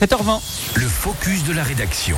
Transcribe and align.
7h20. 0.00 0.40
Le 0.76 0.88
focus 0.88 1.44
de 1.44 1.52
la 1.52 1.62
rédaction. 1.62 2.16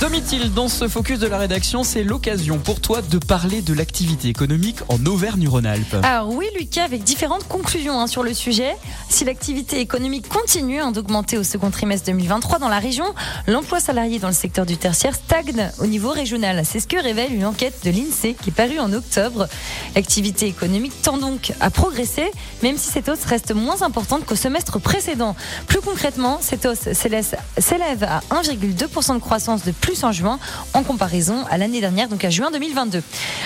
Domitil, 0.00 0.50
dans 0.54 0.68
ce 0.68 0.88
focus 0.88 1.18
de 1.18 1.26
la 1.26 1.36
rédaction, 1.36 1.84
c'est 1.84 2.02
l'occasion 2.02 2.56
pour 2.56 2.80
toi 2.80 3.02
de 3.02 3.18
parler 3.18 3.60
de 3.60 3.74
l'activité 3.74 4.28
économique 4.28 4.78
en 4.88 5.04
Auvergne-Rhône-Alpes. 5.04 5.94
Alors 6.02 6.30
oui, 6.30 6.46
Lucas, 6.58 6.84
avec 6.84 7.04
différentes 7.04 7.46
conclusions 7.46 8.00
hein, 8.00 8.06
sur 8.06 8.22
le 8.22 8.32
sujet. 8.32 8.76
Si 9.10 9.26
l'activité 9.26 9.78
économique 9.78 10.26
continue 10.26 10.80
hein, 10.80 10.90
d'augmenter 10.90 11.36
au 11.36 11.42
second 11.42 11.70
trimestre 11.70 12.06
2023 12.06 12.58
dans 12.58 12.70
la 12.70 12.78
région, 12.78 13.04
l'emploi 13.46 13.78
salarié 13.78 14.18
dans 14.18 14.28
le 14.28 14.34
secteur 14.34 14.64
du 14.64 14.78
tertiaire 14.78 15.14
stagne 15.14 15.70
au 15.80 15.86
niveau 15.86 16.08
régional. 16.08 16.62
C'est 16.64 16.80
ce 16.80 16.86
que 16.86 16.96
révèle 16.96 17.34
une 17.34 17.44
enquête 17.44 17.84
de 17.84 17.90
l'INSEE 17.90 18.36
qui 18.40 18.48
est 18.48 18.54
parue 18.54 18.78
en 18.78 18.94
octobre. 18.94 19.48
L'activité 19.94 20.46
économique 20.46 20.94
tend 21.02 21.18
donc 21.18 21.52
à 21.60 21.68
progresser, 21.68 22.30
même 22.62 22.78
si 22.78 22.90
cette 22.90 23.10
hausse 23.10 23.24
reste 23.26 23.54
moins 23.54 23.82
importante 23.82 24.24
qu'au 24.24 24.36
semestre 24.36 24.80
précédent. 24.80 25.36
Plus 25.66 25.80
concrètement, 25.82 26.38
cette 26.40 26.64
hausse 26.64 26.90
s'élève 26.94 28.04
à 28.04 28.20
1,2% 28.30 29.14
de 29.14 29.20
croissance 29.20 29.62
de 29.62 29.72
plus 29.72 29.89
en 30.04 30.12
juin 30.12 30.38
en 30.74 30.82
comparaison 30.82 31.44
à 31.50 31.58
l'année 31.58 31.80
dernière, 31.80 32.08
donc 32.08 32.24
à 32.24 32.30
juin 32.30 32.50
2022. 32.50 33.02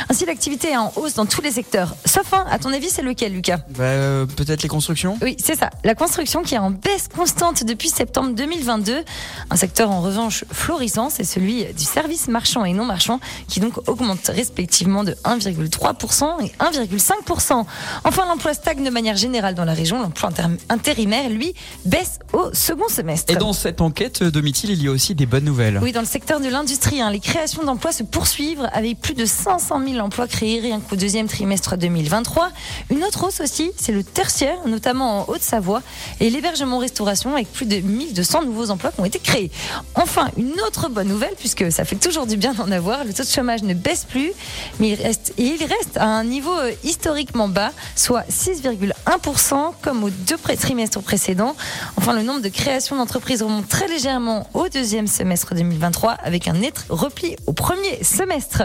Ainsi, 0.09 0.27
l'activité 0.27 0.71
est 0.71 0.77
en 0.77 0.93
hausse 0.97 1.15
dans 1.15 1.27
tous 1.27 1.41
les 1.41 1.51
secteurs. 1.51 1.95
Sauf 2.05 2.33
un, 2.33 2.45
à 2.51 2.59
ton 2.59 2.73
avis, 2.73 2.91
c'est 2.91 3.03
lequel, 3.03 3.33
Lucas? 3.33 3.59
Bah, 3.71 3.85
euh, 3.85 4.27
Peut-être 4.27 4.63
les 4.63 4.69
constructions 4.69 5.19
Oui, 5.23 5.37
c'est 5.43 5.59
ça. 5.59 5.71
La 5.85 5.95
construction 5.95 6.43
qui 6.43 6.55
est 6.55 6.59
en 6.59 6.71
baisse 6.71 7.09
constante 7.15 7.65
depuis 7.65 7.89
septembre 7.89 8.35
2022. 8.35 9.05
Un 9.51 9.57
secteur 9.57 9.91
en 9.91 10.01
revanche 10.01 10.45
florissant, 10.53 11.11
c'est 11.11 11.25
celui 11.25 11.65
du 11.73 11.85
service 11.85 12.29
marchand 12.29 12.65
et 12.65 12.73
non 12.73 12.85
marchand 12.85 13.21
qui 13.49 13.61
donc 13.61 13.89
augmente 13.89 14.27
respectivement 14.29 15.05
de 15.05 15.13
1,3% 15.25 16.45
et 16.45 16.53
1,5%. 16.61 17.65
Enfin, 18.05 18.27
l'emploi 18.27 18.55
stagne 18.55 18.85
de 18.85 18.91
manière 18.91 19.17
générale 19.17 19.55
dans 19.55 19.65
la 19.65 19.75
région. 19.75 20.01
L'emploi 20.01 20.31
intérimaire, 20.69 21.29
lui, 21.31 21.55
baisse 21.85 22.19
au 22.33 22.53
second 22.53 22.89
semestre. 22.89 23.33
Et 23.33 23.37
dans 23.37 23.53
cette 23.53 23.81
enquête, 23.81 24.23
Domitil, 24.23 24.71
il 24.71 24.83
y 24.83 24.89
a 24.89 24.91
aussi 24.91 25.15
des 25.15 25.27
bonnes 25.27 25.45
nouvelles. 25.45 25.79
Oui, 25.83 25.93
dans 25.93 26.01
le 26.01 26.07
secteur 26.07 26.34
de 26.41 26.49
l'industrie, 26.49 27.01
hein, 27.01 27.11
les 27.11 27.21
créations 27.21 27.63
d'emplois 27.63 27.93
se 27.93 28.03
poursuivent 28.03 28.69
avec 28.73 29.01
plus 29.01 29.15
de 29.15 29.25
500 29.25 29.81
000 29.87 29.99
emplois 29.99 30.27
créés 30.27 30.61
rien 30.61 30.81
qu'au 30.81 30.97
deuxième 30.97 31.27
trimestre 31.27 31.77
2023. 31.77 32.51
Une 32.91 33.05
autre 33.05 33.27
hausse 33.27 33.41
aussi, 33.41 33.73
c'est 33.77 33.93
le 33.93 34.03
tertiaire, 34.03 34.57
notamment 34.67 35.21
en 35.21 35.25
Haute-Savoie, 35.29 35.83
et 36.21 36.31
l'hébergement-restauration 36.31 37.35
avec 37.35 37.53
plus 37.53 37.67
de 37.67 37.77
1200 37.77 38.45
nouveaux 38.45 38.71
emplois 38.71 38.91
qui 38.91 39.01
ont 39.01 39.05
été 39.05 39.19
créés. 39.19 39.51
Enfin, 39.95 40.29
une 40.37 40.61
autre 40.67 40.89
bonne 40.89 41.09
nouvelle, 41.09 41.35
puisque 41.39 41.71
ça 41.71 41.85
fait 41.85 41.97
toujours 41.97 42.27
du 42.27 42.37
bien 42.37 42.55
d'en 42.55 42.71
avoir, 42.71 43.05
le 43.05 43.13
taux 43.13 43.23
de 43.23 43.29
chômage 43.29 43.63
ne 43.63 43.75
baisse 43.75 44.05
plus, 44.05 44.33
mais 44.81 44.99
il 45.39 45.65
reste, 45.65 45.97
à 45.97 46.07
un 46.07 46.25
niveau 46.25 46.55
euh, 46.55 46.73
historiquement 46.83 47.49
bas, 47.49 47.73
soit 47.97 48.25
6,1% 48.31 49.73
comme 49.83 50.05
aux 50.05 50.11
deux 50.11 50.39
trimestres 50.57 51.01
précédents. 51.01 51.57
Enfin, 51.97 52.13
le 52.13 52.23
nombre 52.23 52.41
de 52.41 52.49
créations 52.49 52.97
d'entreprises 52.97 53.43
remonte 53.43 53.69
très 53.69 53.89
légèrement 53.89 54.49
au 54.55 54.69
deuxième 54.69 55.07
semestre 55.07 55.55
2023 55.55 56.17
avec 56.25 56.49
un 56.49 56.55
net 56.55 56.87
repli 56.89 57.37
au 57.47 57.53
premier 57.53 58.03
semestre. 58.03 58.63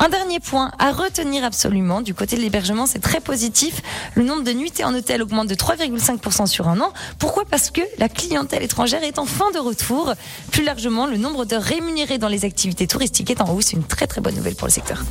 Un 0.00 0.08
dernier 0.08 0.40
point 0.40 0.72
à 0.78 0.92
retenir 0.92 1.44
absolument 1.44 2.00
du 2.00 2.14
côté 2.14 2.36
de 2.36 2.40
l'hébergement, 2.40 2.86
c'est 2.86 2.98
très 2.98 3.20
positif. 3.20 3.82
Le 4.14 4.24
nombre 4.24 4.42
de 4.42 4.52
nuitées 4.52 4.84
en 4.84 4.94
hôtel 4.94 5.22
augmente 5.22 5.48
de 5.48 5.54
3,5% 5.54 6.46
sur 6.46 6.68
un 6.68 6.80
an. 6.80 6.92
Pourquoi? 7.18 7.44
Parce 7.44 7.70
que 7.70 7.82
la 7.98 8.08
clientèle 8.08 8.62
étrangère 8.62 9.04
est 9.04 9.18
en 9.18 9.26
fin 9.26 9.50
de 9.52 9.58
retour. 9.58 10.14
Plus 10.50 10.64
largement, 10.64 11.06
le 11.06 11.16
nombre 11.16 11.44
de 11.44 11.56
rémunérés 11.56 12.18
dans 12.18 12.28
les 12.28 12.44
activités 12.44 12.86
touristiques 12.86 13.30
est 13.30 13.40
en 13.40 13.54
hausse. 13.54 13.72
Une 13.72 13.84
très 13.84 14.06
très 14.06 14.20
bonne 14.20 14.34
nouvelle 14.34 14.56
pour 14.56 14.66
le 14.66 14.72
secteur. 14.72 15.02